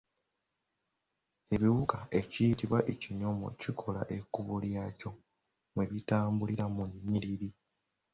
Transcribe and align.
Ebiwuka 1.55 1.97
ekiyitibwa 2.19 2.79
ekinyomo 2.93 3.47
kikola 3.61 4.01
ekkuba 4.17 4.55
lyakyo 4.65 5.11
mwe 5.73 5.85
bitambulira 5.91 6.65
mu 6.75 6.83
nnyiriri. 6.89 7.49